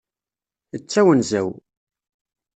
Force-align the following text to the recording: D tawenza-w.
D 0.81 0.81
tawenza-w. 0.83 1.47